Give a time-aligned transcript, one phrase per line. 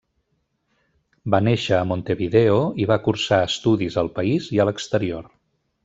[1.35, 5.31] Va néixer a Montevideo, i va cursar estudis al país i a l'exterior.